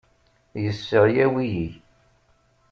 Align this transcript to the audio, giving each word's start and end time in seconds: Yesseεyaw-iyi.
Yesseεyaw-iyi. 0.63 1.69